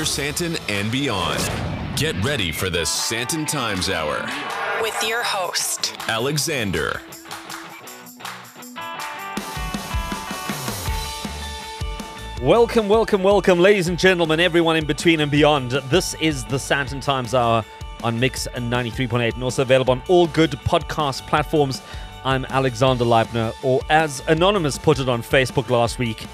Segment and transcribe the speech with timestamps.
[0.00, 1.38] Greater Sandton and beyond,
[1.94, 4.26] get ready for the Sandton Times Hour.
[4.80, 7.02] with your host, Alexander.
[12.40, 15.72] Welcome, welcome, welcome, ladies and gentlemen, everyone in between and beyond.
[15.90, 17.62] This is the Sandton Times Hour
[18.02, 21.82] on Mix 93.8 and also available on all good podcast platforms.
[22.24, 26.26] I'm Alexander Leipner, or as Anonymous put it on Facebook last week,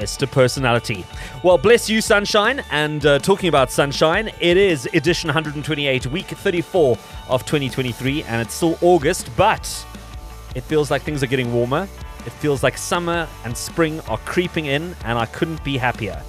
[0.00, 0.28] Mr.
[0.30, 1.04] Personality.
[1.42, 2.64] Well, bless you, Sunshine.
[2.70, 6.96] And uh, talking about Sunshine, it is edition 128, week 34
[7.28, 9.86] of 2023, and it's still August, but
[10.54, 11.86] it feels like things are getting warmer.
[12.24, 16.22] It feels like summer and spring are creeping in, and I couldn't be happier.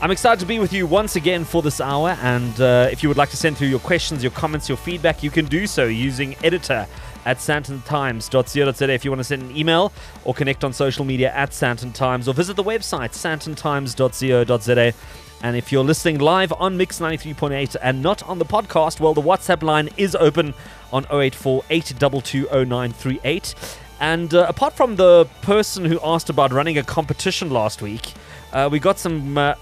[0.00, 2.18] I'm excited to be with you once again for this hour.
[2.22, 5.22] And uh, if you would like to send through your questions, your comments, your feedback,
[5.22, 6.86] you can do so using editor
[7.26, 9.92] at sandtontimes.co.za if you want to send an email
[10.24, 14.94] or connect on social media at Sandton Times or visit the website sandtontimes.co.za.
[15.42, 19.20] And if you're listening live on Mix 93.8 and not on the podcast, well, the
[19.20, 20.54] WhatsApp line is open
[20.92, 23.76] on 084 8220938.
[24.00, 28.14] And uh, apart from the person who asked about running a competition last week,
[28.52, 29.56] uh, we got some uh,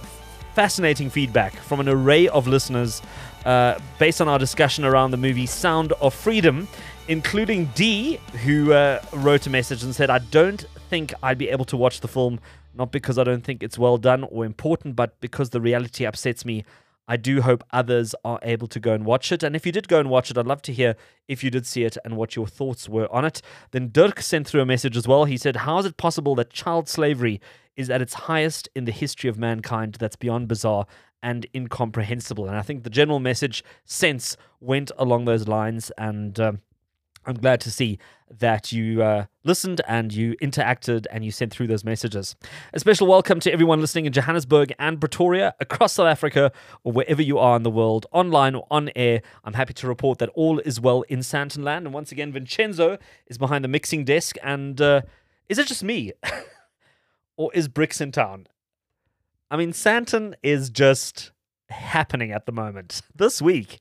[0.54, 3.02] fascinating feedback from an array of listeners
[3.44, 6.68] uh, based on our discussion around the movie Sound of Freedom,
[7.08, 11.64] including D, who uh, wrote a message and said, I don't think I'd be able
[11.66, 12.40] to watch the film,
[12.74, 16.44] not because I don't think it's well done or important, but because the reality upsets
[16.44, 16.64] me.
[17.06, 19.42] I do hope others are able to go and watch it.
[19.42, 20.96] And if you did go and watch it, I'd love to hear
[21.28, 23.42] if you did see it and what your thoughts were on it.
[23.72, 25.26] Then Dirk sent through a message as well.
[25.26, 27.42] He said, How is it possible that child slavery
[27.76, 29.96] is at its highest in the history of mankind?
[30.00, 30.86] That's beyond bizarre
[31.22, 32.46] and incomprehensible.
[32.46, 35.90] And I think the general message sense went along those lines.
[35.98, 36.60] And um,
[37.26, 37.98] I'm glad to see
[38.30, 42.36] that you uh, listened and you interacted and you sent through those messages.
[42.72, 46.52] A special welcome to everyone listening in Johannesburg and Pretoria, across South Africa,
[46.82, 49.22] or wherever you are in the world, online or on air.
[49.44, 51.78] I'm happy to report that all is well in Sandtonland.
[51.78, 54.36] And once again, Vincenzo is behind the mixing desk.
[54.42, 55.02] And uh,
[55.48, 56.12] is it just me?
[57.36, 58.48] or is BRICS in town?
[59.50, 61.30] I mean, Sandton is just
[61.70, 63.02] happening at the moment.
[63.14, 63.80] This week,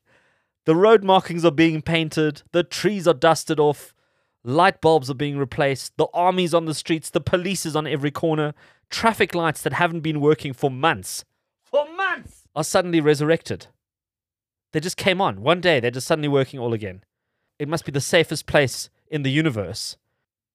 [0.66, 3.94] the road markings are being painted, the trees are dusted off,
[4.44, 8.12] light bulbs are being replaced, the army's on the streets, the police is on every
[8.12, 8.54] corner,
[8.90, 11.26] traffic lights that haven't been working for months,
[11.64, 13.68] for months, are suddenly resurrected.
[14.72, 15.42] They just came on.
[15.42, 17.04] One day, they're just suddenly working all again.
[17.60, 19.98] It must be the safest place in the universe.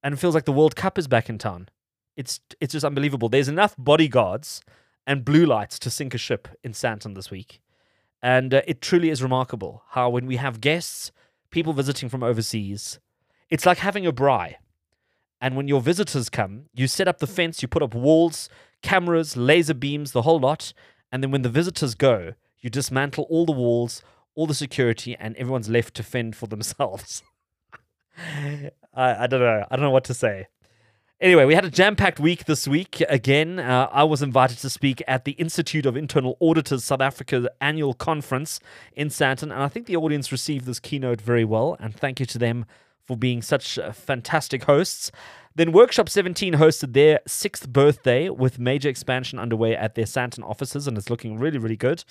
[0.03, 1.69] And it feels like the World Cup is back in town.
[2.17, 3.29] It's, it's just unbelievable.
[3.29, 4.61] There's enough bodyguards
[5.07, 7.61] and blue lights to sink a ship in Sandton this week.
[8.23, 11.13] And uh, it truly is remarkable how, when we have guests,
[11.51, 12.99] people visiting from overseas,
[13.51, 14.55] it's like having a braai.
[15.41, 18.49] And when your visitors come, you set up the fence, you put up walls,
[18.83, 20.73] cameras, laser beams, the whole lot.
[21.13, 24.03] And then when the visitors go, you dismantle all the walls,
[24.35, 27.23] all the security, and everyone's left to fend for themselves.
[28.19, 29.65] I, I don't know.
[29.71, 30.49] I don't know what to say.
[31.21, 33.03] Anyway, we had a jam packed week this week.
[33.09, 37.51] Again, uh, I was invited to speak at the Institute of Internal Auditors South Africa
[37.61, 38.61] annual conference
[38.95, 41.77] in Sandton, and I think the audience received this keynote very well.
[41.81, 42.67] And thank you to them
[43.05, 45.11] for being such uh, fantastic hosts.
[45.57, 50.87] Then Workshop 17 hosted their sixth birthday with major expansion underway at their Sandton offices,
[50.87, 52.05] and it's looking really, really good.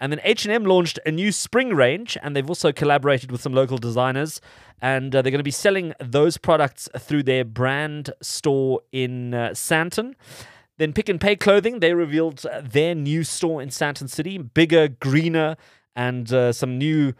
[0.00, 3.76] And then H&M launched a new spring range, and they've also collaborated with some local
[3.76, 4.40] designers,
[4.80, 9.50] and uh, they're going to be selling those products through their brand store in uh,
[9.50, 10.14] Sandton.
[10.78, 15.58] Then Pick n Pay Clothing, they revealed their new store in Sandton City, bigger, greener,
[15.94, 17.12] and uh, some new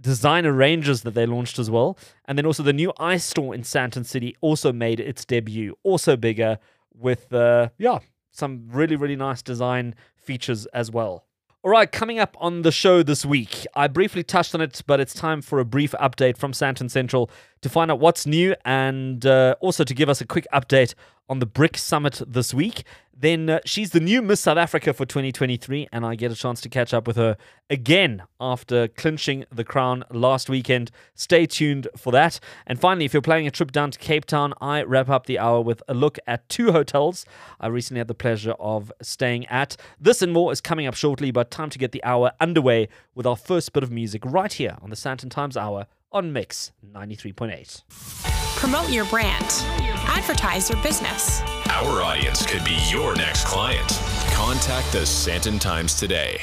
[0.00, 1.98] designer ranges that they launched as well.
[2.24, 6.58] And then also the new iStore in Sandton City also made its debut, also bigger,
[6.94, 7.98] with uh, yeah,
[8.30, 11.26] some really really nice design features as well.
[11.64, 15.00] All right, coming up on the show this week, I briefly touched on it, but
[15.00, 17.30] it's time for a brief update from Sandton Central
[17.64, 20.94] to find out what's new and uh, also to give us a quick update
[21.30, 22.84] on the BRICS Summit this week.
[23.16, 26.60] Then uh, she's the new Miss South Africa for 2023, and I get a chance
[26.60, 27.38] to catch up with her
[27.70, 30.90] again after clinching the crown last weekend.
[31.14, 32.38] Stay tuned for that.
[32.66, 35.38] And finally, if you're planning a trip down to Cape Town, I wrap up the
[35.38, 37.24] hour with a look at two hotels
[37.60, 39.74] I recently had the pleasure of staying at.
[39.98, 43.26] This and more is coming up shortly, but time to get the hour underway with
[43.26, 47.82] our first bit of music right here on the Sandton Times Hour on Mix 93.8.
[48.56, 49.44] Promote your brand.
[50.06, 51.42] Advertise your business.
[51.68, 53.88] Our audience could be your next client.
[54.32, 56.40] Contact the Sandton Times today.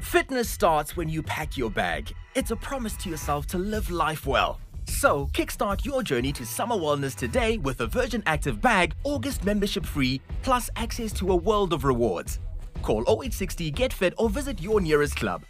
[0.00, 2.12] Fitness starts when you pack your bag.
[2.34, 4.58] It's a promise to yourself to live life well.
[4.86, 9.86] So, kickstart your journey to summer wellness today with a Virgin Active bag, August membership
[9.86, 12.40] free, plus access to a world of rewards.
[12.82, 15.44] Call 0860 Get Fit or visit your nearest club.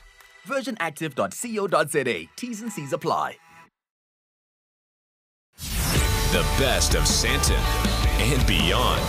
[0.51, 2.29] VirginActive.co.za.
[2.37, 3.37] T's and C's apply.
[6.33, 7.59] The best of Sandton
[8.21, 9.03] and beyond.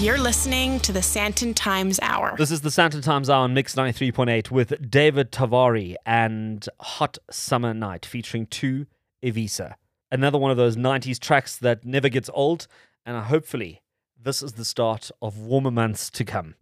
[0.00, 2.34] You're listening to the Sandton Times Hour.
[2.36, 7.74] This is the Sandton Times Hour on Mix 93.8 with David Tavaré and Hot Summer
[7.74, 8.86] Night featuring two
[9.22, 9.74] Eivissa.
[10.10, 12.66] Another one of those 90s tracks that never gets old,
[13.06, 13.82] and hopefully
[14.20, 16.54] this is the start of warmer months to come.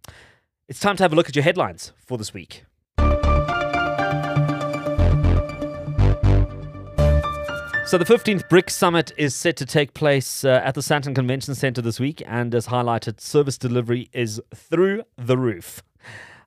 [0.68, 2.64] It's time to have a look at your headlines for this week.
[7.90, 11.56] So the 15th BRICS Summit is set to take place uh, at the Sandton Convention
[11.56, 15.82] Centre this week, and as highlighted, service delivery is through the roof.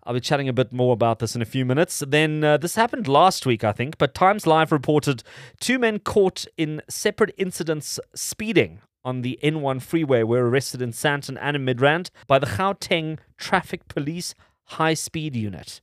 [0.05, 2.01] I'll be chatting a bit more about this in a few minutes.
[2.07, 5.21] Then uh, this happened last week, I think, but Times Live reported
[5.59, 11.37] two men caught in separate incidents speeding on the N1 freeway were arrested in Sandton
[11.41, 15.81] and in Midrand by the Gauteng Traffic Police High Speed Unit.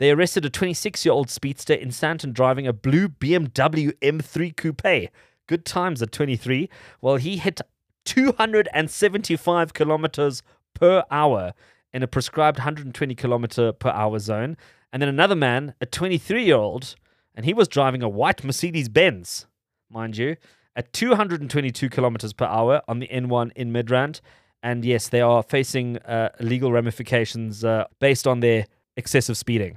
[0.00, 5.10] They arrested a 26 year old speedster in Sandton driving a blue BMW M3 coupe.
[5.46, 6.70] Good times at 23.
[7.02, 7.60] Well, he hit
[8.06, 10.42] 275 kilometers
[10.72, 11.52] per hour
[11.92, 14.56] in a prescribed 120 kilometer per hour zone.
[14.90, 16.94] And then another man, a 23 year old,
[17.34, 19.46] and he was driving a white Mercedes Benz,
[19.90, 20.36] mind you,
[20.74, 24.22] at 222 kilometers per hour on the N1 in Midrand.
[24.62, 28.64] And yes, they are facing uh, legal ramifications uh, based on their
[28.96, 29.76] excessive speeding.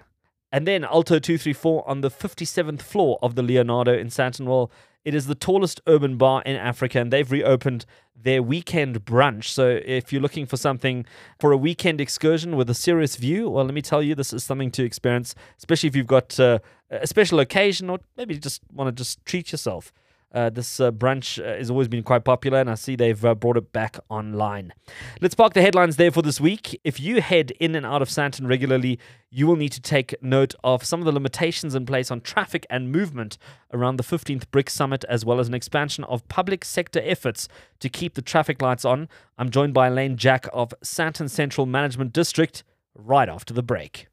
[0.54, 4.70] And then Alto 234 on the 57th floor of the Leonardo in Santonwell.
[5.04, 9.46] It is the tallest urban bar in Africa, and they've reopened their weekend brunch.
[9.46, 11.08] So, if you're looking for something
[11.40, 14.44] for a weekend excursion with a serious view, well, let me tell you, this is
[14.44, 16.60] something to experience, especially if you've got uh,
[16.92, 19.92] a special occasion or maybe just want to just treat yourself.
[20.34, 23.36] Uh, this uh, brunch uh, has always been quite popular, and I see they've uh,
[23.36, 24.74] brought it back online.
[25.22, 26.80] Let's park the headlines there for this week.
[26.84, 29.00] If you head in and out of Sandton regularly,
[29.30, 32.66] you will need to take note of some of the limitations in place on traffic
[32.70, 33.38] and movement
[33.72, 37.48] around the 15th BRICS Summit, as well as an expansion of public sector efforts
[37.80, 39.10] to keep the traffic lights on.
[39.38, 42.64] I'm joined by Elaine Jack of Sandton Central Management District
[42.96, 44.08] right after the break.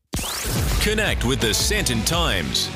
[0.80, 2.68] Connect with the Sandton Times.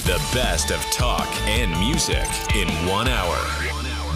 [0.05, 3.64] The best of talk and music in one hour.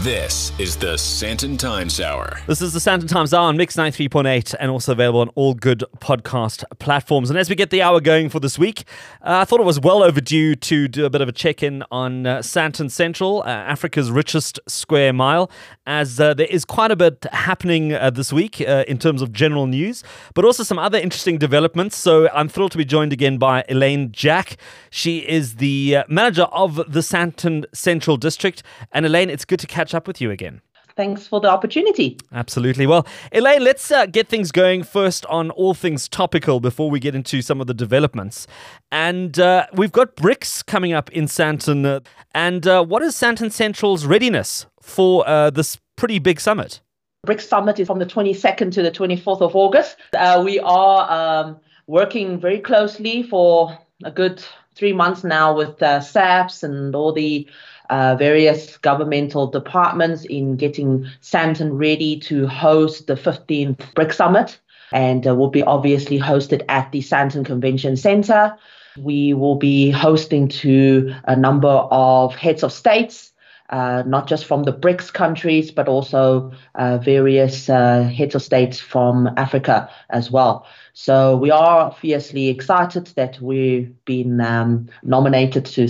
[0.03, 2.39] This is the Sandton Times Hour.
[2.47, 5.83] This is the Sandton Times Hour on Mix 93.8 and also available on all good
[5.97, 7.29] podcast platforms.
[7.29, 8.85] And as we get the hour going for this week,
[9.21, 11.83] uh, I thought it was well overdue to do a bit of a check in
[11.91, 15.51] on uh, Sandton Central, uh, Africa's richest square mile,
[15.85, 19.33] as uh, there is quite a bit happening uh, this week uh, in terms of
[19.33, 20.01] general news,
[20.33, 21.97] but also some other interesting developments.
[21.97, 24.55] So I'm thrilled to be joined again by Elaine Jack.
[24.91, 28.63] She is the manager of the Sandton Central District.
[28.93, 30.61] And Elaine, it's good to catch up with you again.
[30.95, 32.17] Thanks for the opportunity.
[32.33, 32.85] Absolutely.
[32.85, 37.15] Well, Elaine, let's uh, get things going first on all things topical before we get
[37.15, 38.47] into some of the developments.
[38.91, 41.85] And uh, we've got BRICS coming up in Sandton.
[41.85, 42.01] Uh,
[42.35, 46.81] and uh, what is Sandton Central's readiness for uh, this pretty big summit?
[47.25, 49.95] BRICS Summit is from the 22nd to the 24th of August.
[50.13, 54.43] Uh, we are um, working very closely for a good
[54.75, 57.47] three months now with uh, SAPS and all the
[57.89, 64.59] uh, various governmental departments in getting Sandton ready to host the 15th BRICS Summit.
[64.91, 68.57] And uh, will be obviously hosted at the Sandton Convention Center.
[68.97, 73.29] We will be hosting to a number of heads of states
[73.69, 78.79] uh, not just from the BRICS countries, but also uh, various uh, heads of states
[78.79, 80.65] from Africa as well.
[81.01, 85.87] So we are fiercely excited that we've been um, nominated to,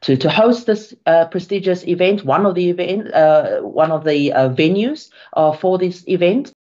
[0.00, 4.32] to to host this uh, prestigious event, one of the event, uh, one of the
[4.32, 5.10] uh, venues
[5.60, 6.54] for this event.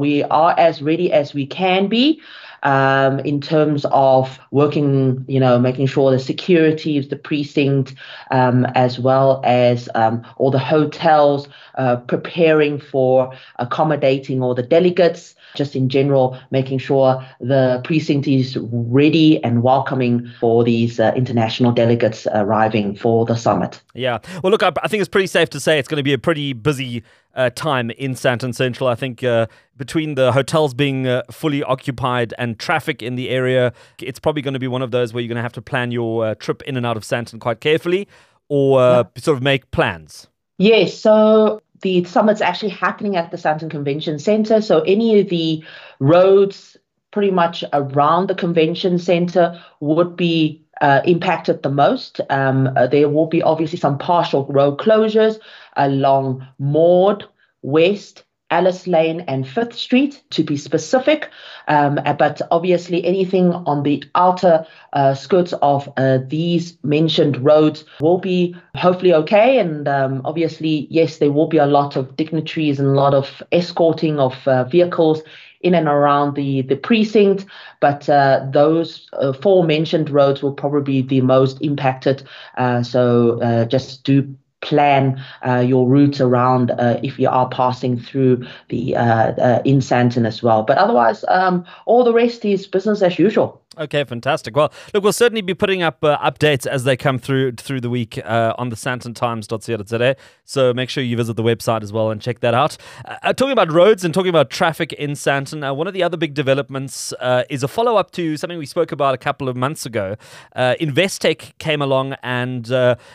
[0.00, 2.20] we are as ready as we can be
[2.66, 7.94] um, in terms of working, you know, making sure the security of the precinct,
[8.32, 15.35] um, as well as um, all the hotels, uh, preparing for accommodating all the delegates,
[15.54, 21.72] just in general, making sure the precinct is ready and welcoming for these uh, international
[21.72, 23.80] delegates arriving for the summit.
[23.94, 24.18] Yeah.
[24.42, 26.18] Well, look, I, I think it's pretty safe to say it's going to be a
[26.18, 27.02] pretty busy
[27.34, 28.88] uh, time in Sandton Central.
[28.88, 33.72] I think uh, between the hotels being uh, fully occupied and traffic in the area,
[34.00, 35.92] it's probably going to be one of those where you're going to have to plan
[35.92, 38.08] your uh, trip in and out of Sandton quite carefully
[38.48, 39.22] or uh, yeah.
[39.22, 40.28] sort of make plans.
[40.58, 40.96] Yes.
[40.96, 44.60] So the summit's actually happening at the Sandton Convention Center.
[44.60, 45.62] So any of the
[46.00, 46.76] roads
[47.12, 52.20] pretty much around the convention center would be uh, impacted the most.
[52.28, 55.38] Um, uh, there will be obviously some partial road closures
[55.76, 57.24] along Maude,
[57.62, 61.30] West, Alice Lane and Fifth Street, to be specific.
[61.68, 68.18] Um, but obviously, anything on the outer uh, skirts of uh, these mentioned roads will
[68.18, 69.58] be hopefully okay.
[69.58, 73.42] And um, obviously, yes, there will be a lot of dignitaries and a lot of
[73.52, 75.22] escorting of uh, vehicles
[75.62, 77.46] in and around the, the precinct,
[77.80, 82.22] but uh, those uh, four mentioned roads will probably be the most impacted.
[82.56, 84.36] Uh, so uh, just do
[84.66, 89.78] plan uh, your route around uh, if you are passing through the uh, uh in
[89.78, 90.62] Sandton as well.
[90.62, 93.62] But otherwise, um, all the rest is business as usual.
[93.78, 94.56] Okay, fantastic.
[94.56, 97.90] Well, look, we'll certainly be putting up uh, updates as they come through through the
[97.90, 100.16] week uh, on the sandtontimes.co.za.
[100.44, 102.78] So make sure you visit the website as well and check that out.
[103.04, 106.02] Uh, uh talking about roads and talking about traffic in Sandton, uh, one of the
[106.02, 109.46] other big developments uh, is a follow up to something we spoke about a couple
[109.46, 110.16] of months ago.
[110.56, 112.68] Investec came along and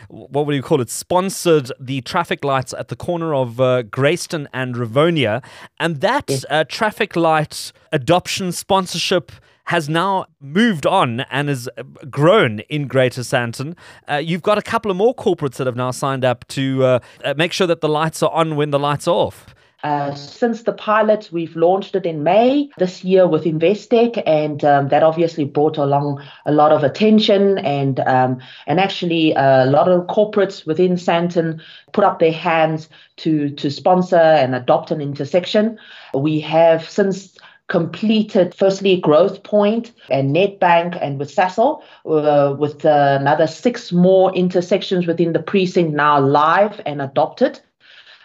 [0.10, 0.92] what would you call it?
[0.92, 5.44] Sponsored the traffic lights at the corner of Grayston and Rivonia,
[5.80, 9.32] and that traffic light adoption sponsorship
[9.66, 13.76] has now moved on and has uh, grown in Greater Sandton.
[14.10, 17.00] Uh, you've got a couple of more corporates that have now signed up to uh,
[17.24, 19.54] uh make sure that the lights are on when the lights are off.
[19.84, 24.90] Uh, since the pilot, we've launched it in May this year with Investec, and um,
[24.90, 27.58] that obviously brought along a lot of attention.
[27.58, 31.62] And um, and actually, uh, a lot of corporates within Sandton
[31.94, 35.80] put up their hands to to sponsor and adopt an intersection.
[36.14, 37.36] We have since
[37.72, 45.08] completed firstly Growthpoint and Nedbank and with Sasol, uh, with uh, another six more intersections
[45.08, 47.62] within the precinct now live and adopted.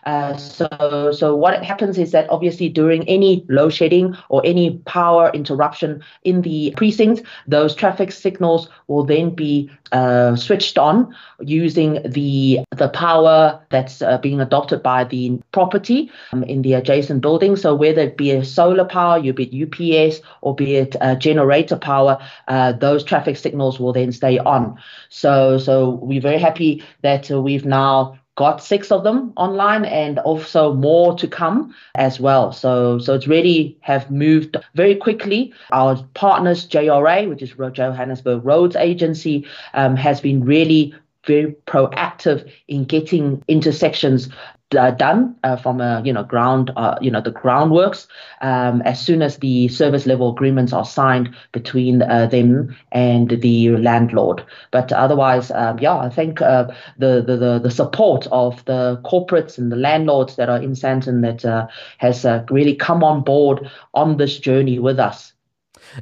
[0.06, 5.30] Uh, so, so what happens is that obviously during any load shedding or any power
[5.34, 12.60] interruption in the precinct, those traffic signals will then be uh, switched on using the
[12.76, 17.56] the power that's uh, being adopted by the property um, in the adjacent building.
[17.56, 21.76] So whether it be a solar power, you be it UPS or be it generator
[21.76, 24.78] power, uh, those traffic signals will then stay on.
[25.08, 30.74] So, so we're very happy that we've now got six of them online and also
[30.74, 32.52] more to come as well.
[32.52, 35.52] So so it's really have moved very quickly.
[35.72, 40.94] Our partners JRA, which is Johannesburg Roads Agency, um, has been really
[41.26, 44.28] very proactive in getting intersections
[44.74, 48.08] uh, done uh, from a you know ground uh, you know the groundworks
[48.40, 53.70] um, as soon as the service level agreements are signed between uh, them and the
[53.76, 54.44] landlord.
[54.72, 56.66] But otherwise, um, yeah, I think uh,
[56.98, 61.44] the, the the support of the corporates and the landlords that are in Sandton that
[61.44, 61.68] uh,
[61.98, 65.32] has really come on board on this journey with us.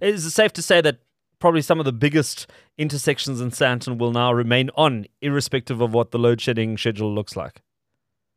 [0.01, 0.99] Is it safe to say that
[1.39, 6.11] probably some of the biggest intersections in Sandton will now remain on, irrespective of what
[6.11, 7.61] the load shedding schedule looks like?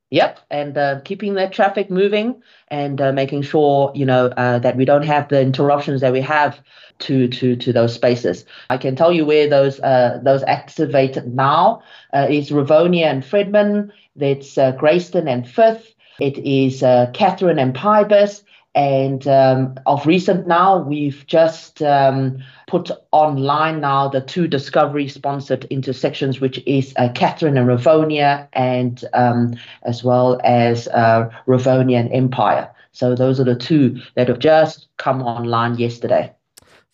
[0.09, 4.77] Yep, and uh, keeping that traffic moving and uh, making sure you know uh, that
[4.77, 6.61] we don't have the interruptions that we have
[6.99, 8.45] to to to those spaces.
[8.69, 11.81] I can tell you where those uh, those activated now
[12.13, 13.91] uh, is Rivonia and Fredman.
[14.15, 15.93] That's uh, Grayston and Fifth.
[16.21, 16.79] It is
[17.13, 18.43] Catherine and Pybus.
[18.77, 25.65] And um, of recent now, we've just um, put online now the two Discovery sponsored
[25.71, 32.13] intersections, which is uh, Catherine and Rivonia, and um, as well as uh, Rivonia and
[32.13, 32.69] Empire.
[32.91, 36.31] So those are the two that have just come online yesterday.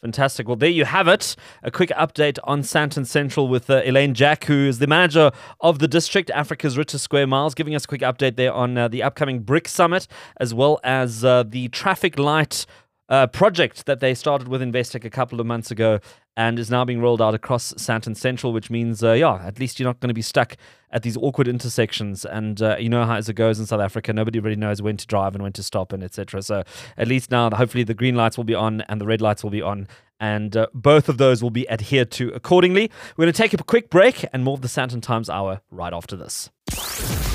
[0.03, 0.49] Fantastic.
[0.49, 1.33] Well, there you have it.
[1.63, 5.31] A quick update on Sandton Central with uh, Elaine Jack, who is the manager
[5.61, 8.89] of the district, Africa's richest square miles, giving us a quick update there on uh,
[8.89, 10.07] the upcoming BRICS Summit,
[10.41, 12.65] as well as uh, the traffic light
[13.13, 15.99] uh, project that they started with Investec a couple of months ago
[16.35, 19.79] and is now being rolled out across Sandton Central, which means, uh, yeah, at least
[19.79, 20.57] you're not going to be stuck
[20.89, 22.25] at these awkward intersections.
[22.25, 24.97] And uh, you know how as it goes in South Africa, nobody really knows when
[24.97, 26.41] to drive and when to stop and etc.
[26.41, 26.63] So
[26.97, 29.51] at least now, hopefully, the green lights will be on and the red lights will
[29.51, 29.87] be on.
[30.19, 32.89] And uh, both of those will be adhered to accordingly.
[33.15, 35.93] We're going to take a quick break and more of the Sandton Times Hour right
[35.93, 36.49] after this.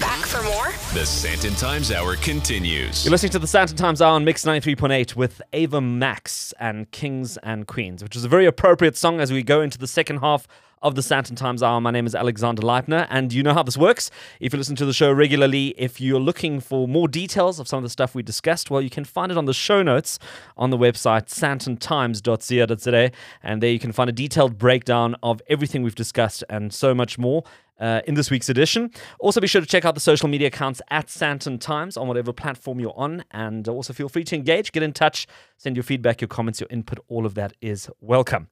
[0.00, 0.72] Back for more?
[0.92, 3.04] The Sandton Times Hour continues.
[3.04, 7.36] You're listening to the Sandton Times Hour on Mix 93.8 with Ava Max and Kings
[7.44, 10.48] and Queens, which is a very appropriate song as we go into the second half
[10.82, 11.80] of the Sandton Times Hour.
[11.80, 14.10] My name is Alexander Leipner, and you know how this works.
[14.40, 17.78] If you listen to the show regularly, if you're looking for more details of some
[17.78, 20.18] of the stuff we discussed, well, you can find it on the show notes
[20.56, 23.10] on the website sandtontimes.co.za,
[23.42, 27.18] and there you can find a detailed breakdown of everything we've discussed and so much
[27.18, 27.44] more
[27.78, 28.90] uh, in this week's edition.
[29.18, 32.32] Also, be sure to check out the social media accounts at Sandton Times on whatever
[32.32, 33.24] platform you're on.
[33.30, 35.26] And also feel free to engage, get in touch,
[35.58, 36.98] send your feedback, your comments, your input.
[37.08, 38.48] All of that is welcome.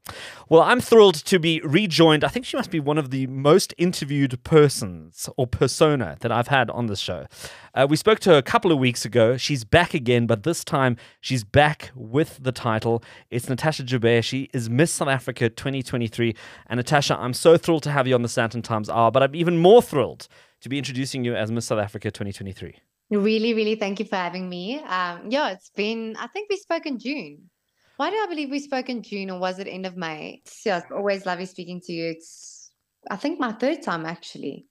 [0.49, 2.25] Well, I'm thrilled to be rejoined.
[2.25, 6.49] I think she must be one of the most interviewed persons or persona that I've
[6.49, 7.27] had on this show.
[7.75, 9.37] Uh, we spoke to her a couple of weeks ago.
[9.37, 13.03] She's back again, but this time she's back with the title.
[13.31, 14.25] It's Natasha Joubert.
[14.25, 16.37] She is Miss South Africa 2023.
[16.69, 19.35] And Natasha, I'm so thrilled to have you on the Sandton Times Hour, but I'm
[19.35, 20.29] even more thrilled
[20.61, 22.75] to be introducing you as Miss South Africa 2023.
[23.11, 24.81] Really, really thank you for having me.
[24.81, 27.49] Um, yeah, it's been, I think we spoke in June.
[27.97, 30.43] Why do I believe we spoke in June or was it end of May?
[30.45, 32.11] It's just always lovely speaking to you.
[32.11, 32.73] It's,
[33.09, 34.67] I think, my third time actually.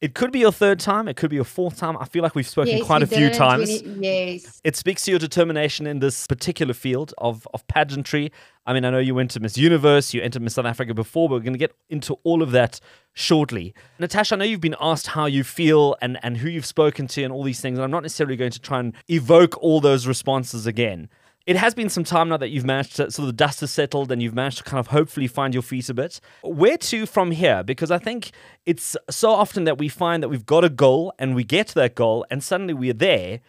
[0.00, 1.08] It could be your third time.
[1.08, 1.96] It could be your fourth time.
[1.96, 3.80] I feel like we've spoken Yes, quite a few times.
[3.80, 4.60] 20 yes.
[4.62, 8.30] It speaks to your determination in this particular field of, of pageantry.
[8.64, 11.28] I mean, I know you went to Miss Universe, you entered Miss South Africa before,
[11.28, 12.78] but we're going to get into all of that
[13.12, 13.74] shortly.
[13.98, 17.24] Natasha, I know you've been asked how you feel and, and who you've spoken to
[17.24, 20.06] and all these things, and I'm not necessarily going to try and evoke all those
[20.06, 21.08] responses again.
[21.48, 24.12] It has been some time now that you've managed to, so the dust has settled
[24.12, 26.20] and you've managed to kind of hopefully find your feet a bit.
[26.42, 27.62] Where to from here?
[27.62, 28.32] Because I think
[28.66, 31.74] it's so often that we find that we've got a goal and we get to
[31.76, 33.40] that goal and suddenly we're there.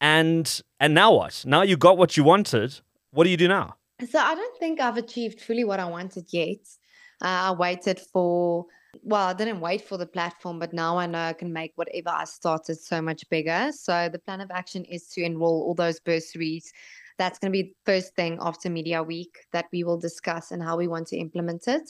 [0.00, 1.44] And and now what?
[1.46, 2.80] Now you got what you wanted.
[3.12, 3.76] What do you do now?
[4.10, 6.66] So I don't think I've achieved fully what I wanted yet.
[7.22, 8.66] Uh, I waited for,
[9.04, 12.08] well, I didn't wait for the platform, but now I know I can make whatever
[12.08, 13.70] I started so much bigger.
[13.70, 16.72] So the plan of action is to enroll all those bursaries.
[17.18, 20.62] That's going to be the first thing after Media Week that we will discuss and
[20.62, 21.88] how we want to implement it.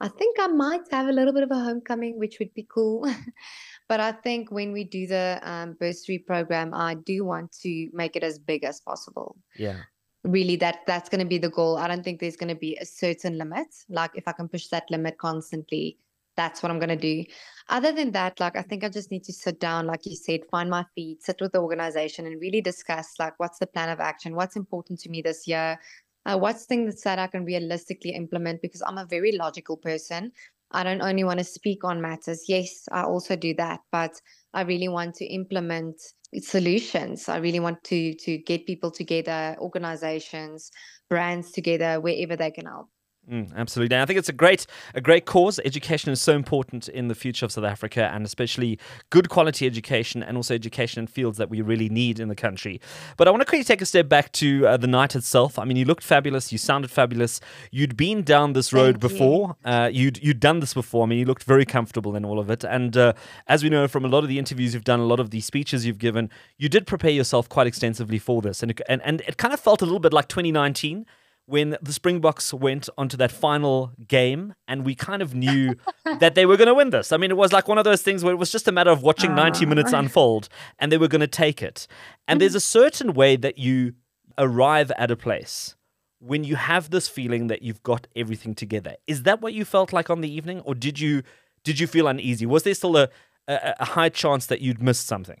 [0.00, 3.04] I think I might have a little bit of a homecoming, which would be cool.
[3.88, 8.14] but I think when we do the um, bursary program, I do want to make
[8.16, 9.80] it as big as possible Yeah.
[10.24, 12.76] really that that's going to be the goal i don't think there's going to be
[12.80, 15.96] a certain limit like if i can push that limit constantly
[16.38, 17.24] that's what i'm going to do.
[17.68, 20.40] Other than that like i think i just need to sit down like you said
[20.50, 24.00] find my feet sit with the organization and really discuss like what's the plan of
[24.00, 24.34] action?
[24.34, 25.78] What's important to me this year?
[26.24, 28.62] Uh, what's things that i can realistically implement?
[28.62, 30.32] Because i'm a very logical person.
[30.70, 32.44] I don't only want to speak on matters.
[32.48, 34.14] Yes i also do that but
[34.54, 35.96] i really want to implement
[36.40, 37.28] solutions.
[37.28, 40.70] I really want to to get people together, organizations,
[41.08, 42.88] brands together, wherever they can help.
[43.30, 43.94] Mm, absolutely.
[43.94, 45.60] And I think it's a great a great cause.
[45.64, 48.78] Education is so important in the future of South Africa and especially
[49.10, 52.80] good quality education and also education in fields that we really need in the country.
[53.18, 55.58] But I want to quickly take a step back to uh, the night itself.
[55.58, 57.40] I mean, you looked fabulous, you sounded fabulous.
[57.70, 59.18] You'd been down this road Thank you.
[59.18, 59.56] before.
[59.62, 61.04] Uh, you'd you'd done this before.
[61.04, 62.64] I mean, you looked very comfortable in all of it.
[62.64, 63.12] And uh,
[63.46, 65.40] as we know from a lot of the interviews you've done, a lot of the
[65.40, 68.62] speeches you've given, you did prepare yourself quite extensively for this.
[68.62, 71.04] And it, and, and it kind of felt a little bit like 2019
[71.48, 75.74] when the Springboks went onto that final game and we kind of knew
[76.20, 77.10] that they were going to win this.
[77.10, 78.90] I mean, it was like one of those things where it was just a matter
[78.90, 79.36] of watching ah.
[79.36, 81.86] 90 minutes unfold and they were going to take it.
[82.28, 83.94] And there's a certain way that you
[84.36, 85.74] arrive at a place
[86.18, 88.96] when you have this feeling that you've got everything together.
[89.06, 91.22] Is that what you felt like on the evening or did you
[91.64, 92.44] did you feel uneasy?
[92.44, 93.08] Was there still a
[93.46, 95.40] a, a high chance that you'd missed something?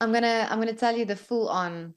[0.00, 1.92] I'm gonna I'm gonna tell you the full on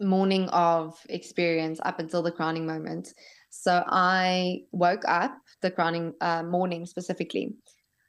[0.00, 3.14] morning of experience up until the crowning moment.
[3.50, 7.54] So I woke up the crowning uh, morning specifically,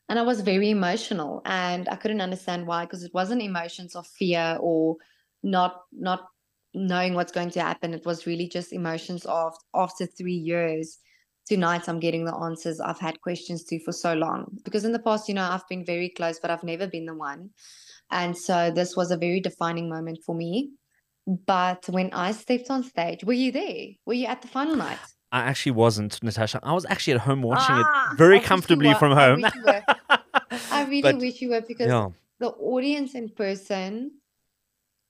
[0.10, 4.08] and I was very emotional, and I couldn't understand why because it wasn't emotions of
[4.08, 4.98] fear or
[5.44, 6.28] not not
[6.74, 7.94] knowing what's going to happen.
[7.94, 11.00] It was really just emotions of after three years
[11.46, 14.58] tonight I'm getting the answers I've had questions to for so long.
[14.64, 17.14] Because in the past, you know, I've been very close, but I've never been the
[17.14, 17.52] one.
[18.12, 20.72] And so this was a very defining moment for me.
[21.28, 23.88] But when I stepped on stage, were you there?
[24.06, 25.00] Were you at the final night?
[25.32, 26.60] I actually wasn't, Natasha.
[26.64, 29.42] I was actually at home watching Ah, it very I comfortably from home.
[29.42, 29.84] wish.
[30.72, 32.10] I really But, wish you were because yeah.
[32.40, 34.12] the audience in person,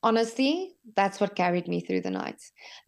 [0.04, 2.42] honestly, that's what carried me through the night.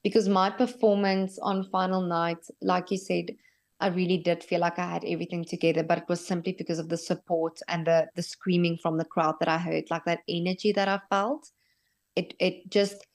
[0.03, 3.35] Because my performance on final night, like you said,
[3.79, 6.89] I really did feel like I had everything together, but it was simply because of
[6.89, 10.71] the support and the the screaming from the crowd that I heard, like that energy
[10.71, 11.51] that I felt.
[12.15, 13.05] It it just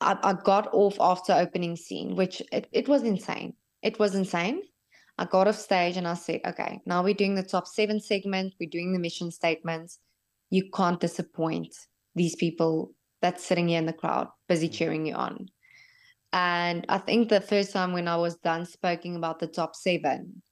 [0.00, 3.54] I, I got off after opening scene, which it, it was insane.
[3.82, 4.62] It was insane.
[5.18, 8.54] I got off stage and I said, okay, now we're doing the top seven segment,
[8.60, 9.98] we're doing the mission statements.
[10.50, 11.74] You can't disappoint
[12.14, 14.72] these people that's sitting here in the crowd, busy mm.
[14.72, 15.48] cheering you on.
[16.32, 20.42] And I think the first time when I was done speaking about the top seven,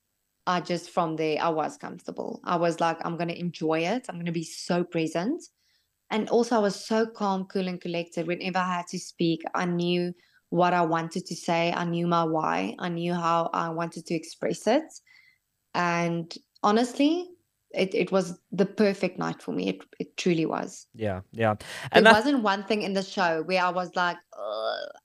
[0.47, 2.41] I just from there I was comfortable.
[2.45, 4.07] I was like, I'm gonna enjoy it.
[4.09, 5.43] I'm gonna be so present.
[6.11, 8.27] And also I was so calm, cool, and collected.
[8.27, 10.13] Whenever I had to speak, I knew
[10.51, 11.73] what I wanted to say.
[11.73, 12.77] I knew my why.
[12.79, 14.85] I knew how I wanted to express it.
[15.75, 17.29] And honestly,
[17.75, 19.69] it, it was the perfect night for me.
[19.69, 20.87] It it truly was.
[20.95, 21.55] Yeah, yeah.
[21.93, 24.17] There that, wasn't one thing in the show where I was like,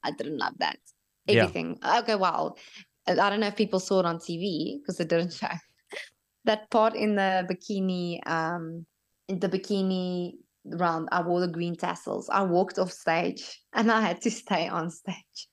[0.03, 0.77] I didn't love that.
[1.25, 1.43] Yeah.
[1.43, 1.79] Everything.
[1.83, 2.57] Okay, well,
[3.07, 5.47] I I don't know if people saw it on TV because it didn't show.
[6.45, 8.85] That part in the bikini, um,
[9.27, 12.29] in the bikini round, I wore the green tassels.
[12.29, 15.47] I walked off stage and I had to stay on stage.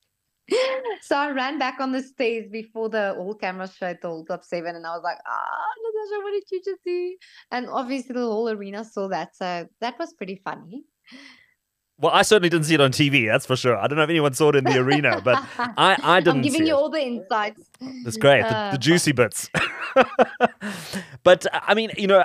[1.02, 4.44] so I ran back on the stage before the all camera showed the whole top
[4.44, 7.16] seven, and I was like, "Ah, Natasha, what did you just do?"
[7.50, 10.84] And obviously, the whole arena saw that, so that was pretty funny.
[11.98, 13.26] well, I certainly didn't see it on TV.
[13.26, 13.76] That's for sure.
[13.76, 16.42] I don't know if anyone saw it in the arena, but I, I didn't I'm
[16.42, 16.78] giving you it.
[16.78, 17.68] all the insights.
[18.04, 18.42] That's great.
[18.42, 19.50] The, Uh, the juicy bits.
[21.24, 22.24] but I mean, you know,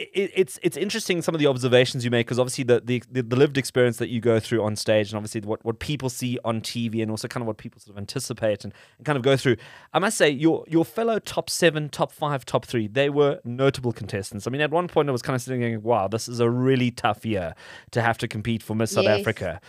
[0.00, 3.36] it, it's it's interesting some of the observations you make because obviously the, the the
[3.36, 6.60] lived experience that you go through on stage and obviously what what people see on
[6.60, 9.36] TV and also kind of what people sort of anticipate and, and kind of go
[9.36, 9.56] through.
[9.92, 13.92] I must say your your fellow top seven, top five, top three, they were notable
[13.92, 14.46] contestants.
[14.46, 16.48] I mean, at one point I was kind of sitting going, "Wow, this is a
[16.48, 17.54] really tough year
[17.90, 19.20] to have to compete for Miss South Yes.
[19.20, 19.60] Africa."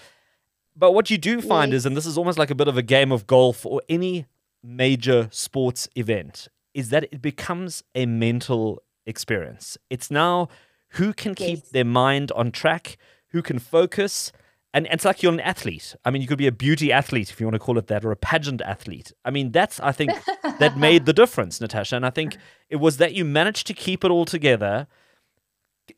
[0.75, 2.81] But what you do find is, and this is almost like a bit of a
[2.81, 4.25] game of golf or any
[4.63, 9.77] major sports event, is that it becomes a mental experience.
[9.89, 10.49] It's now
[10.91, 12.97] who can keep their mind on track,
[13.29, 14.31] who can focus.
[14.73, 15.95] And, and it's like you're an athlete.
[16.05, 18.05] I mean, you could be a beauty athlete, if you want to call it that,
[18.05, 19.11] or a pageant athlete.
[19.25, 20.11] I mean, that's, I think,
[20.59, 21.95] that made the difference, Natasha.
[21.95, 22.37] And I think
[22.69, 24.87] it was that you managed to keep it all together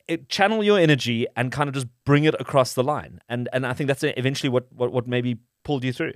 [0.08, 3.20] it, channel your energy and kind of just bring it across the line.
[3.30, 6.14] And and I think that's eventually what what, what maybe pulled you through.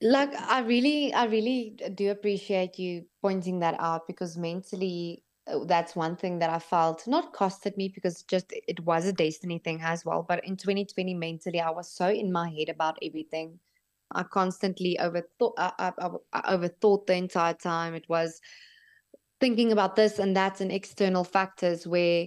[0.00, 5.96] Like I really, I really do appreciate you pointing that out because mentally, Oh, that's
[5.96, 9.80] one thing that I felt not costed me because just it was a destiny thing
[9.82, 10.24] as well.
[10.26, 13.58] But in 2020, mentally, I was so in my head about everything.
[14.12, 15.54] I constantly overthought.
[15.58, 17.94] I, I, I, I overthought the entire time.
[17.94, 18.40] It was
[19.40, 22.26] thinking about this and that and external factors where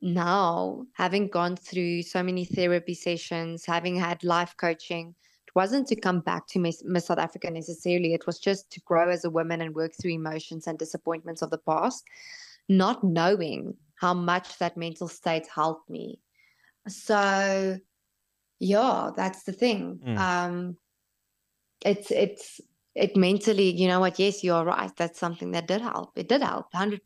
[0.00, 5.14] now having gone through so many therapy sessions having had life coaching
[5.46, 8.80] it wasn't to come back to miss, miss south africa necessarily it was just to
[8.80, 12.04] grow as a woman and work through emotions and disappointments of the past
[12.68, 16.20] not knowing how much that mental state helped me.
[16.88, 17.78] So
[18.58, 20.00] yeah that's the thing.
[20.06, 20.18] Mm.
[20.18, 20.76] um
[21.84, 22.60] it's it's
[22.94, 24.18] it mentally you know what?
[24.18, 24.94] Yes you're right.
[24.96, 26.12] That's something that did help.
[26.16, 27.00] It did help 100%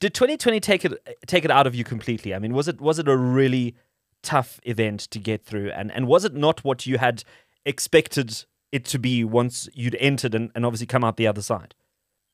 [0.00, 0.92] Did 2020 take it
[1.26, 2.34] take it out of you completely?
[2.34, 3.76] I mean, was it was it a really
[4.22, 7.24] tough event to get through, and and was it not what you had
[7.64, 11.74] expected it to be once you'd entered and, and obviously come out the other side?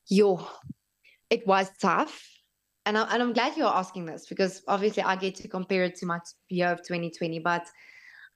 [0.07, 0.47] Yo,
[1.29, 2.25] it was tough.
[2.85, 5.95] And, I, and I'm glad you're asking this because obviously I get to compare it
[5.97, 7.39] to my year of 2020.
[7.39, 7.67] But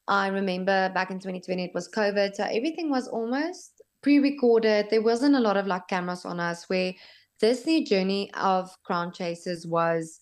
[0.08, 2.36] I remember back in 2020, it was COVID.
[2.36, 4.88] So everything was almost pre recorded.
[4.90, 6.94] There wasn't a lot of like cameras on us where
[7.40, 10.20] this new journey of Crown Chasers was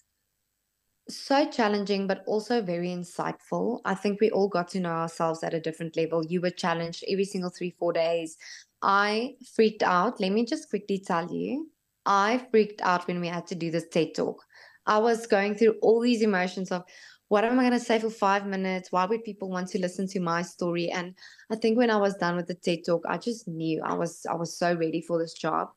[1.10, 3.82] so challenging, but also very insightful.
[3.86, 6.26] I think we all got to know ourselves at a different level.
[6.26, 8.38] You were challenged every single three, four days.
[8.82, 10.20] I freaked out.
[10.22, 11.70] Let me just quickly tell you.
[12.06, 14.44] I freaked out when we had to do this TED talk.
[14.86, 16.84] I was going through all these emotions of
[17.28, 18.92] what am I going to say for five minutes?
[18.92, 20.90] Why would people want to listen to my story?
[20.90, 21.16] And
[21.50, 24.26] I think when I was done with the TED talk, I just knew I was
[24.30, 25.70] I was so ready for this job.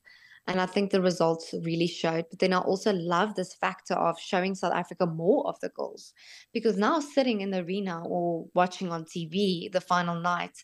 [0.47, 2.27] And I think the results really showed.
[2.29, 6.13] But then I also love this factor of showing South Africa more of the goals.
[6.53, 10.57] Because now sitting in the arena or watching on TV the final night,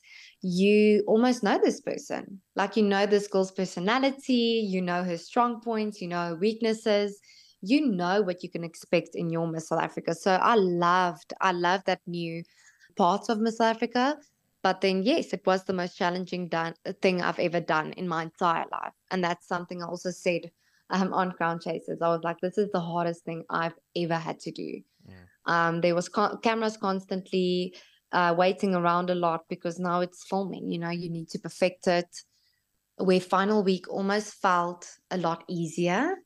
[0.43, 2.41] you almost know this person.
[2.57, 7.19] Like you know this girl's personality, you know her strong points, you know her weaknesses.
[7.63, 10.15] You know what you can expect in your Miss South Africa.
[10.15, 12.43] So I loved, I loved that new
[12.97, 14.17] parts of Miss South Africa.
[14.63, 18.25] But then, yes, it was the most challenging done, thing I've ever done in my
[18.25, 18.93] entire life.
[19.11, 20.51] And that's something I also said
[20.91, 22.03] um, on Crown Chasers.
[22.03, 24.83] I was like, this is the hardest thing I've ever had to do.
[25.09, 25.25] Yeah.
[25.47, 27.75] Um, there was co- cameras constantly
[28.13, 30.71] uh, waiting around a lot because now it's filming.
[30.71, 32.09] You know, you need to perfect it.
[32.97, 36.17] Where final week almost felt a lot easier.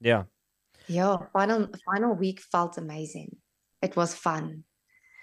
[0.00, 0.24] Yeah.
[0.86, 1.16] Yeah.
[1.32, 3.36] Final final week felt amazing.
[3.80, 4.64] It was fun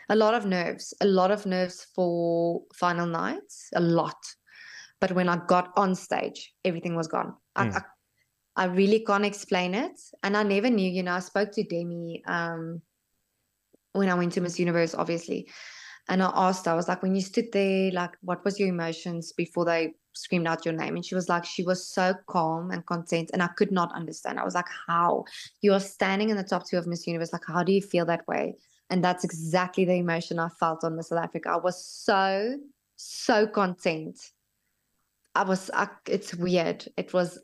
[0.09, 4.17] a lot of nerves, a lot of nerves for final nights, a lot.
[4.99, 7.35] But when I got on stage, everything was gone.
[7.57, 7.73] Mm.
[7.73, 9.99] I, I, I, really can't explain it.
[10.23, 12.81] And I never knew, you know, I spoke to Demi um,
[13.93, 15.49] when I went to Miss Universe, obviously.
[16.09, 19.33] And I asked I was like, when you stood there, like, what was your emotions
[19.33, 20.95] before they screamed out your name?
[20.95, 23.29] And she was like, she was so calm and content.
[23.33, 24.39] And I could not understand.
[24.39, 25.25] I was like, how?
[25.61, 27.33] You are standing in the top two of Miss Universe.
[27.33, 28.55] Like, how do you feel that way?
[28.89, 31.49] And that's exactly the emotion I felt on Miss South Africa.
[31.49, 32.57] I was so,
[32.95, 34.17] so content.
[35.35, 36.87] I was, I, it's weird.
[36.97, 37.39] It was,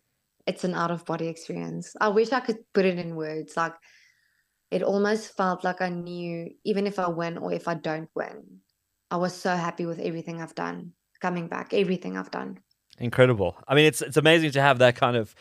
[0.48, 1.96] it's an out of body experience.
[2.00, 3.58] I wish I could put it in words.
[3.58, 3.76] Like,
[4.72, 8.60] it almost felt like I knew, even if I win or if I don't win,
[9.12, 12.60] I was so happy with everything I've done coming back, everything I've done.
[12.98, 13.56] Incredible.
[13.68, 15.36] I mean, it's it's amazing to have that kind of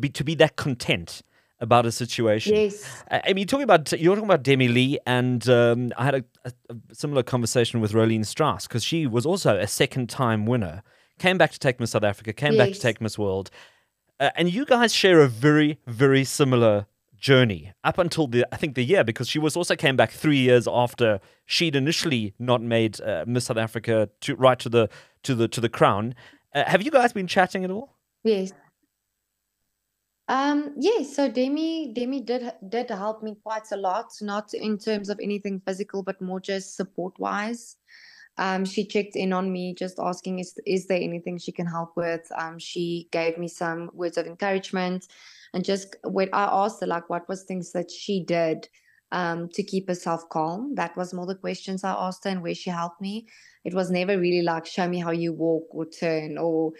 [0.00, 1.22] be to be that content
[1.60, 2.54] about a situation.
[2.54, 3.04] Yes.
[3.10, 6.52] I mean, talking about you're talking about Demi-Leigh, and um, I had a, a,
[6.92, 10.82] similar conversation with Rolene Strauss because she was also a second-time winner,
[11.18, 12.66] came back to take Miss South Africa, came yes.
[12.66, 13.50] back to take Miss World,
[14.20, 16.86] uh, and you guys share a very, very similar
[17.18, 20.38] journey up until the I think the year because she was also came back three
[20.38, 24.88] years after she'd initially not made uh, Miss South Africa to right to the
[25.24, 26.14] to the to the crown.
[26.54, 27.96] Uh, have you guys been chatting at all?
[28.24, 28.52] Yes.
[30.28, 35.08] Um, yes, so Demi Demi did did help me quite a lot, not in terms
[35.08, 37.76] of anything physical, but more just support wise.
[38.36, 41.96] Um, she checked in on me, just asking is is there anything she can help
[41.96, 42.30] with.
[42.38, 45.06] Um, she gave me some words of encouragement,
[45.54, 48.68] and just when I asked her like what was things that she did
[49.12, 50.74] um, to keep herself calm.
[50.74, 53.26] That was more the questions I asked her and where she helped me.
[53.64, 56.72] It was never really like show me how you walk or turn or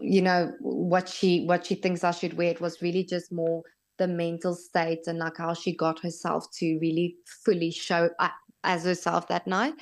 [0.00, 2.50] you know what she what she thinks I should wear.
[2.50, 3.62] It was really just more
[3.98, 8.32] the mental state and like how she got herself to really fully show up
[8.64, 9.74] as herself that night.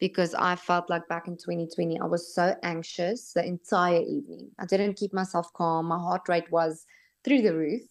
[0.00, 4.50] Because I felt like back in 2020, I was so anxious the entire evening.
[4.58, 5.86] I didn't keep myself calm.
[5.86, 6.84] My heart rate was
[7.24, 7.82] through the roof.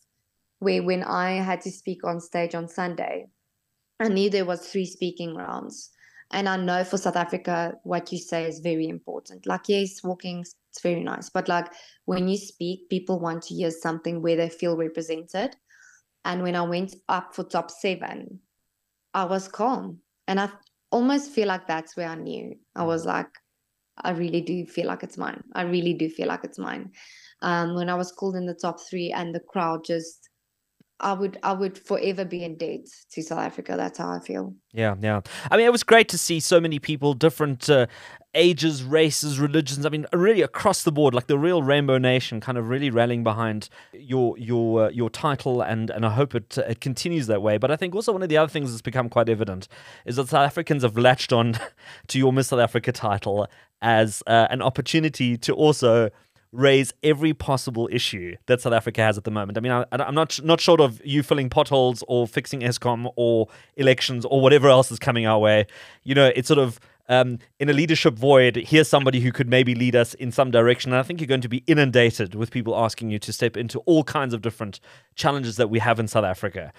[0.59, 3.27] Where when I had to speak on stage on Sunday,
[3.99, 5.93] I knew there was three speaking rounds
[6.33, 9.45] and I know for South Africa, what you say is very important.
[9.45, 11.29] Like, yes, walking, it's very nice.
[11.29, 11.71] But like
[12.05, 15.55] when you speak, people want to hear something where they feel represented.
[16.25, 18.39] And when I went up for top seven,
[19.13, 19.99] I was calm.
[20.27, 20.49] And I
[20.91, 22.55] almost feel like that's where I knew.
[22.75, 23.27] I was like,
[24.01, 25.43] I really do feel like it's mine.
[25.53, 26.89] I really do feel like it's mine.
[27.43, 30.27] Um, when I was called in the top three and the crowd just
[30.99, 33.75] I would I would forever be in debt to South Africa.
[33.75, 34.55] That's how I feel.
[34.71, 35.21] Yeah, yeah.
[35.51, 37.87] I mean, it was great to see so many people, different uh,
[38.35, 39.85] ages, races, religions.
[39.85, 43.23] I mean, really across the board, like the real Rainbow Nation, kind of really rallying
[43.23, 47.57] behind your your uh, your title, and and I hope it it continues that way.
[47.57, 49.67] But I think also one of the other things that's become quite evident
[50.05, 51.57] is that South Africans have latched on
[52.07, 53.47] to your Miss South Africa title
[53.81, 56.09] as uh, an opportunity to also
[56.53, 59.57] raise every possible issue that South Africa has at the moment.
[59.57, 63.47] I mean, I, am not not short of you filling potholes or fixing Eskom or
[63.75, 65.65] elections or whatever else is coming our way.
[66.03, 68.55] You know, it's sort of um, in a leadership void.
[68.55, 70.91] Here's somebody who could maybe lead us in some direction.
[70.91, 73.79] And I think you're going to be inundated with people asking you to step into
[73.79, 74.79] all kinds of different
[75.15, 76.73] challenges that we have in South Africa.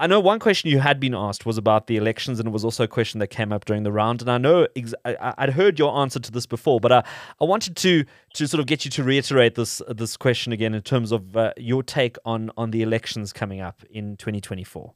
[0.00, 2.64] I know one question you had been asked was about the elections, and it was
[2.64, 4.20] also a question that came up during the round.
[4.20, 7.04] And I know ex- I, would heard your answer to this before, but I,
[7.40, 10.82] I wanted to to sort of get you to reiterate this this question again in
[10.82, 14.94] terms of uh, your take on on the elections coming up in 2024.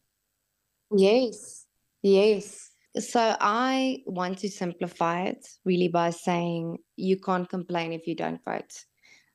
[0.96, 1.66] Yes,
[2.02, 2.71] yes.
[2.98, 8.44] So I want to simplify it really by saying you can't complain if you don't
[8.44, 8.72] vote.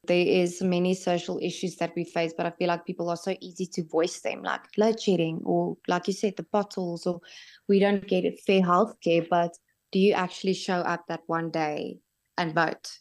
[0.03, 3.35] There is many social issues that we face but i feel like people are so
[3.41, 7.19] easy to voice them like load shedding or like you said the bottles or
[7.67, 9.51] we don't get it fair healthcare but
[9.91, 11.99] do you actually show up that one day
[12.37, 12.99] and vote?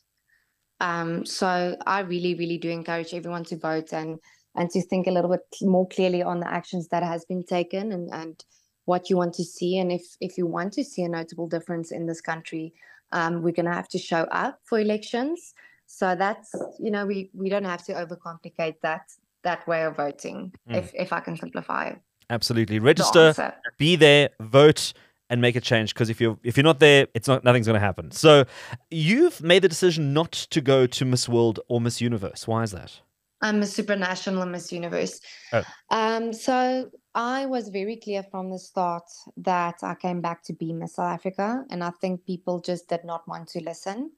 [0.80, 4.18] Um, so I really, really do encourage everyone to vote and
[4.54, 7.92] and to think a little bit more clearly on the actions that has been taken
[7.92, 8.42] and and
[8.86, 9.78] what you want to see.
[9.78, 12.72] And if if you want to see a notable difference in this country,
[13.12, 15.54] um, we're going to have to show up for elections.
[15.86, 20.52] So that's you know we we don't have to overcomplicate that that way of voting.
[20.68, 20.76] Mm.
[20.78, 21.92] If if I can simplify.
[22.28, 22.80] Absolutely.
[22.80, 23.54] Register, answer.
[23.78, 24.92] be there, vote,
[25.30, 25.94] and make a change.
[25.94, 28.10] Because if you're if you're not there, it's not nothing's going to happen.
[28.10, 28.44] So
[28.90, 32.46] you've made the decision not to go to Miss World or Miss Universe.
[32.46, 33.00] Why is that?
[33.42, 35.20] I'm a supranational and Miss Universe.
[35.52, 35.62] Oh.
[35.90, 39.04] Um, so I was very clear from the start
[39.38, 43.04] that I came back to be Miss South Africa, and I think people just did
[43.04, 44.12] not want to listen.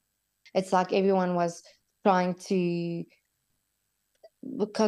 [0.52, 1.62] It's like everyone was
[2.04, 3.04] trying to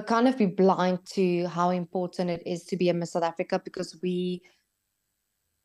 [0.06, 3.60] kind of be blind to how important it is to be a Miss South Africa
[3.64, 4.42] because we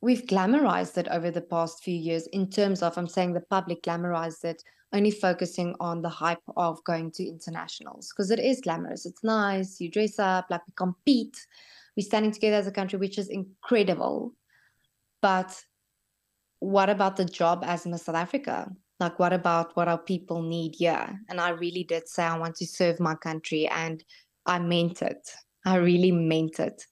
[0.01, 3.81] we've glamorized it over the past few years in terms of I'm saying the public
[3.81, 4.62] glamorized it
[4.93, 9.08] only focusing on the hype of going to internationals because it is glamorous.
[9.08, 9.81] It's nice.
[9.81, 11.36] You dress up, like we compete.
[11.95, 14.34] We're standing together as a country, which is incredible.
[15.21, 15.63] But
[16.60, 18.71] what about the job as Miss South Africa?
[18.99, 21.19] Like, what about what our people need here?
[21.29, 24.03] And I really did say I want to serve my country, and
[24.45, 25.29] I meant it.
[25.65, 26.86] I really meant it.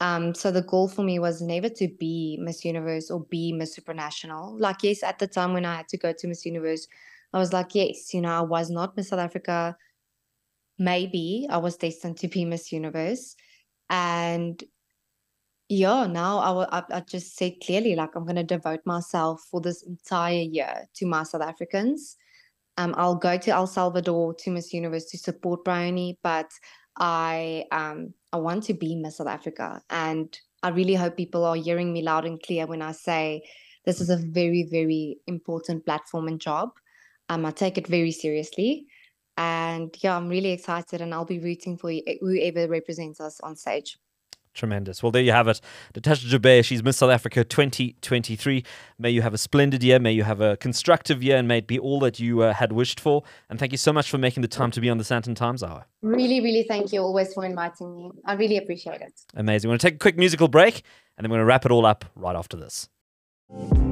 [0.00, 3.78] Um, so the goal for me was never to be Miss Universe or be Miss
[3.78, 4.60] Supranational.
[4.60, 6.86] Like, yes, at the time when I had to go to Miss Universe,
[7.32, 9.76] I was like, yes, you know, I was not Miss South Africa.
[10.78, 13.34] Maybe I was destined to be Miss Universe.
[13.90, 14.62] And
[15.68, 19.42] yeah, now i will I, I just said clearly, like, I'm going to devote myself
[19.50, 22.16] for this entire year to my South Africans.
[22.78, 26.50] Um, I'll go to El Salvador to Miss Universe to support Bryony, but
[26.96, 31.56] I um I want to be Miss South Africa, and I really hope people are
[31.56, 33.42] hearing me loud and clear when I say
[33.84, 36.70] this is a very very important platform and job.
[37.28, 38.86] Um, I take it very seriously,
[39.38, 43.54] and yeah, I'm really excited, and I'll be rooting for wh- whoever represents us on
[43.54, 43.96] stage.
[44.52, 45.00] Tremendous.
[45.00, 45.60] Well, there you have it.
[45.94, 48.64] Natasha Joubert, she's Miss South Africa 2023.
[48.98, 50.00] May you have a splendid year.
[50.00, 52.72] May you have a constructive year and may it be all that you uh, had
[52.72, 53.22] wished for.
[53.48, 55.62] And thank you so much for making the time to be on the Sandton Times
[55.62, 55.86] Hour.
[56.02, 58.10] Really, really thank you always for inviting me.
[58.24, 59.20] I really appreciate it.
[59.36, 59.68] Amazing.
[59.68, 60.82] We're going to take a quick musical break
[61.16, 62.88] and then we're going to wrap it all up right after this.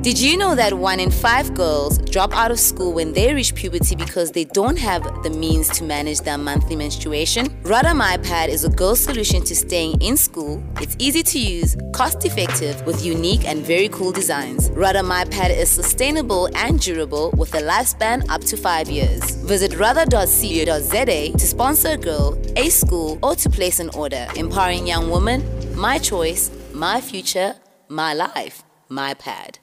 [0.06, 3.56] Did you know that one in five girls drop out of school when they reach
[3.56, 7.48] puberty because they don't have the means to manage their monthly menstruation?
[7.64, 10.62] Rada MyPad is a girl's solution to staying in school.
[10.80, 14.70] It's easy to use, cost effective, with unique and very cool designs.
[14.70, 19.22] Rada MyPad is sustainable and durable with a lifespan up to five years.
[19.46, 24.28] Visit rada.co.za to sponsor a girl, a school, or to place an order.
[24.36, 25.42] Empowering young women,
[25.74, 27.56] my choice, my future,
[27.88, 29.58] my life, my pad.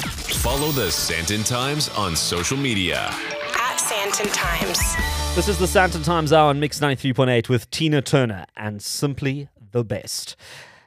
[0.00, 3.08] Follow the Sandton Times on social media.
[3.54, 4.96] At Sandton Times.
[5.34, 9.84] This is the Sandton Times Hour on Mix 93.8 with Tina Turner and Simply the
[9.84, 10.36] Best.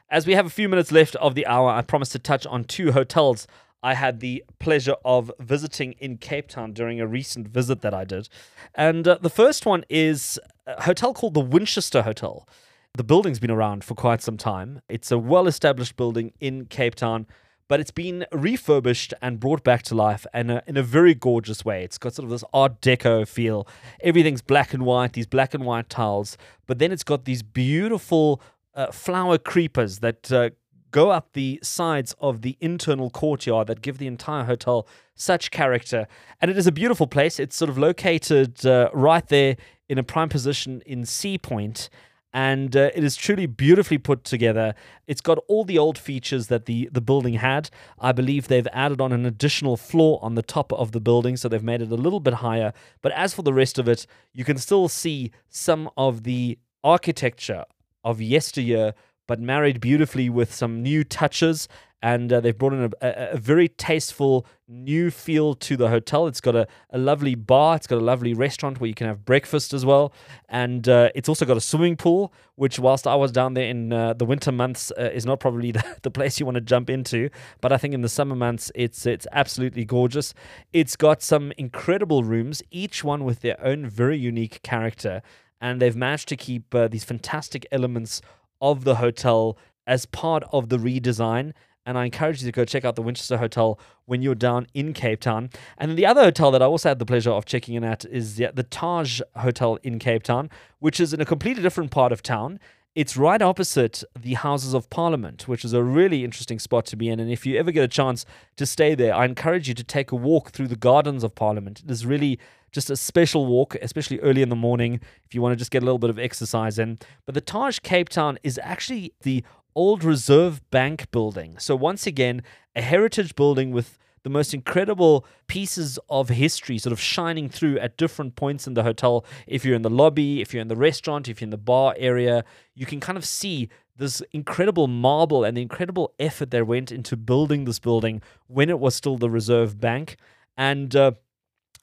[0.08, 2.64] As we have a few minutes left of the hour, I promised to touch on
[2.64, 3.46] two hotels
[3.82, 8.04] I had the pleasure of visiting in Cape Town during a recent visit that I
[8.04, 8.28] did.
[8.74, 12.46] And uh, the first one is a hotel called the Winchester Hotel.
[12.94, 14.82] The building's been around for quite some time.
[14.88, 17.26] It's a well established building in Cape Town,
[17.70, 21.84] but it's been refurbished and brought back to life and in a very gorgeous way.
[21.84, 23.64] It's got sort of this Art Deco feel.
[24.02, 28.42] Everything's black and white, these black and white tiles, but then it's got these beautiful
[28.74, 30.50] uh, flower creepers that uh,
[30.90, 36.08] go up the sides of the internal courtyard that give the entire hotel such character.
[36.40, 37.38] And it is a beautiful place.
[37.38, 39.56] It's sort of located uh, right there
[39.88, 41.88] in a prime position in Sea Point
[42.32, 44.74] and uh, it is truly beautifully put together.
[45.06, 47.70] It's got all the old features that the, the building had.
[47.98, 51.48] I believe they've added on an additional floor on the top of the building, so
[51.48, 52.72] they've made it a little bit higher.
[53.02, 57.64] But as for the rest of it, you can still see some of the architecture
[58.04, 58.94] of yesteryear,
[59.26, 61.68] but married beautifully with some new touches.
[62.02, 66.26] And uh, they've brought in a, a, a very tasteful new feel to the hotel.
[66.26, 69.24] It's got a, a lovely bar, it's got a lovely restaurant where you can have
[69.24, 70.12] breakfast as well.
[70.48, 73.92] And uh, it's also got a swimming pool, which, whilst I was down there in
[73.92, 76.88] uh, the winter months, uh, is not probably the, the place you want to jump
[76.88, 77.28] into.
[77.60, 80.32] But I think in the summer months, it's, it's absolutely gorgeous.
[80.72, 85.22] It's got some incredible rooms, each one with their own very unique character.
[85.60, 88.22] And they've managed to keep uh, these fantastic elements
[88.62, 91.52] of the hotel as part of the redesign.
[91.90, 93.76] And I encourage you to go check out the Winchester Hotel
[94.06, 95.50] when you're down in Cape Town.
[95.76, 98.36] And the other hotel that I also had the pleasure of checking in at is
[98.36, 102.22] the, the Taj Hotel in Cape Town, which is in a completely different part of
[102.22, 102.60] town.
[102.94, 107.08] It's right opposite the Houses of Parliament, which is a really interesting spot to be
[107.08, 107.18] in.
[107.18, 108.24] And if you ever get a chance
[108.54, 111.82] to stay there, I encourage you to take a walk through the gardens of Parliament.
[111.84, 112.38] It is really
[112.70, 115.82] just a special walk, especially early in the morning if you want to just get
[115.82, 116.98] a little bit of exercise in.
[117.26, 119.42] But the Taj Cape Town is actually the
[119.74, 121.58] old Reserve Bank building.
[121.58, 122.42] So, once again,
[122.74, 127.96] a heritage building with the most incredible pieces of history sort of shining through at
[127.96, 129.24] different points in the hotel.
[129.46, 131.94] If you're in the lobby, if you're in the restaurant, if you're in the bar
[131.98, 136.90] area, you can kind of see this incredible marble and the incredible effort that went
[136.90, 140.16] into building this building when it was still the Reserve Bank.
[140.56, 141.12] And uh,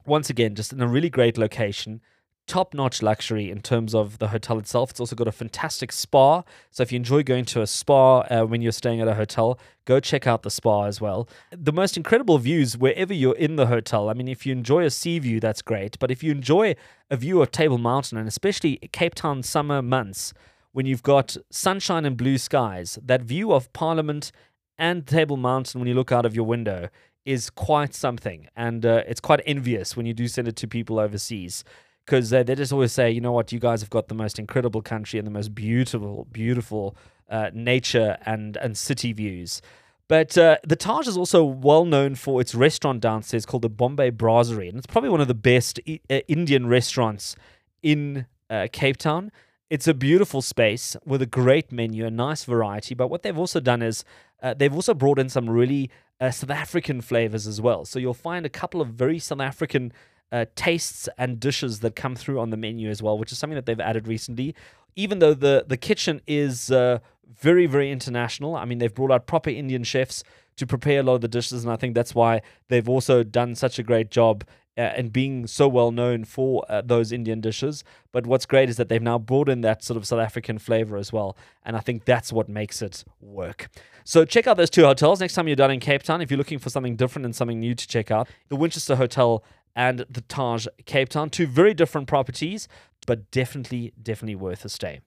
[0.06, 2.02] once again, just in a really great location
[2.48, 4.90] top notch luxury in terms of the hotel itself.
[4.90, 6.44] It's also got a fantastic spa.
[6.72, 9.60] So if you enjoy going to a spa uh, when you're staying at a hotel,
[9.86, 11.28] go check out the spa as well.
[11.52, 14.10] The most incredible views wherever you're in the hotel.
[14.10, 16.00] I mean, if you enjoy a sea view, that's great.
[16.00, 16.76] But if you enjoy
[17.12, 20.34] a view of Table Mountain, and especially Cape Town summer months,
[20.72, 24.32] when you've got sunshine and blue skies, that view of Parliament
[24.78, 26.90] and Table Mountain when you look out of your window
[27.26, 28.48] is quite something.
[28.56, 31.66] And uh, it's quite envious when you do send it to people overseas
[32.08, 34.82] because they, just always say, you know what, you guys have got the most incredible
[34.82, 36.96] country and the most beautiful, beautiful
[37.30, 39.62] uh, nature and, and city views.
[40.08, 44.12] But uh, the Taj is also well known for its restaurant downstairs called the Bombay
[44.12, 44.70] Brasserie.
[44.70, 47.36] And it's probably one of the best I- uh, Indian restaurants
[47.84, 49.30] in uh, Cape Town.
[49.70, 52.96] It's a beautiful space with a great menu, a nice variety.
[52.96, 54.06] But what they've also done is
[54.42, 55.92] uh, they've also brought in some really
[56.22, 57.84] South African flavors as well.
[57.84, 59.92] So you'll find a couple of very South African
[60.32, 63.56] uh, tastes and dishes that come through on the menu as well, which is something
[63.56, 64.56] that they've added recently.
[64.96, 67.00] Even though the the kitchen is uh,
[67.40, 70.24] very very international, I mean they've brought out proper Indian chefs
[70.58, 73.56] to prepare a lot of the dishes, and I think that's why they've also done
[73.56, 74.44] such a great job
[74.78, 77.84] uh, and being so well known for uh, those Indian dishes.
[78.12, 80.98] But what's great is that they've now brought in that sort of South African flavor
[80.98, 81.36] as well.
[81.66, 83.70] And I think that's what makes it work.
[84.04, 86.22] So check out those two hotels next time you're down in Cape Town.
[86.22, 89.44] If you're looking for something different and something new to check out, the Winchester Hotel
[89.76, 91.30] and the Taj Cape Town.
[91.30, 92.68] Two very different properties,
[93.06, 95.02] but definitely, definitely worth a stay.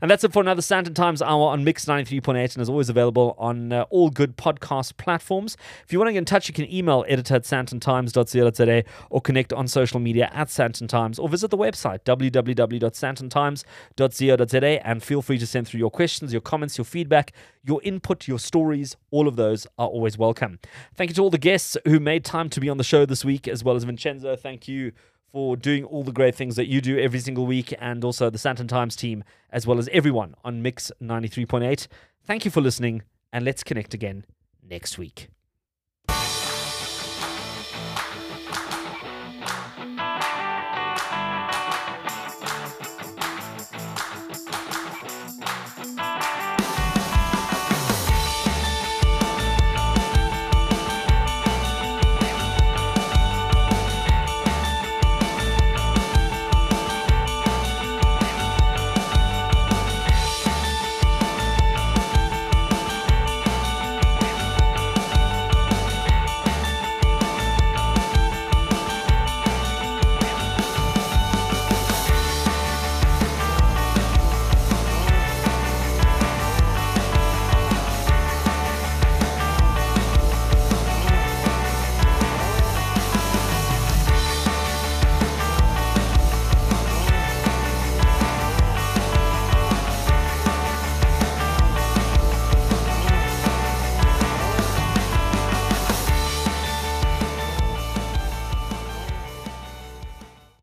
[0.00, 3.34] And that's it for another Sandton Times Hour on Mix 93.8 and is always available
[3.38, 5.56] on uh, all good podcast platforms.
[5.84, 9.52] If you want to get in touch, you can email editor at sandtontimes.co.za or connect
[9.52, 15.46] on social media at Sandton Times or visit the website www.sandtontimes.co.za and feel free to
[15.46, 17.32] send through your questions, your comments, your feedback,
[17.64, 18.96] your input, your stories.
[19.10, 20.58] All of those are always welcome.
[20.94, 23.24] Thank you to all the guests who made time to be on the show this
[23.24, 24.36] week, as well as Vincenzo.
[24.36, 24.92] Thank you
[25.32, 28.38] for doing all the great things that you do every single week, and also the
[28.38, 31.86] Sandton Times team, as well as everyone on Mix 93.8.
[32.24, 33.02] Thank you for listening,
[33.32, 34.24] and let's connect again
[34.62, 35.28] next week.